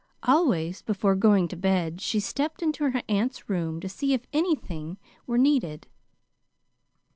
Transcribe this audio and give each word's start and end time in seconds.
Always 0.23 0.81
before 0.81 1.13
going 1.15 1.47
to 1.49 1.55
bed 1.55 2.01
she 2.01 2.19
stepped 2.19 2.63
into 2.63 2.89
her 2.89 3.03
aunt's 3.07 3.47
room 3.47 3.79
to 3.81 3.87
see 3.87 4.13
if 4.15 4.25
anything 4.33 4.97
were 5.27 5.37
needed. 5.37 5.85